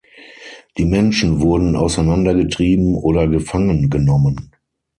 Die 0.79 0.85
Menschen 0.85 1.41
wurden 1.41 1.75
auseinandergetrieben 1.75 2.95
oder 2.95 3.27
gefangen 3.27 3.91
genommen. 3.91 4.49